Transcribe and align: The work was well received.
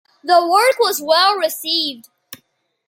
The 0.23 0.33
work 0.49 0.79
was 0.79 0.99
well 0.99 1.37
received. 1.37 2.09